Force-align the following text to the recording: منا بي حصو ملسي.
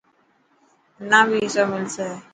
منا 0.99 1.19
بي 1.29 1.39
حصو 1.45 1.63
ملسي. 1.71 2.09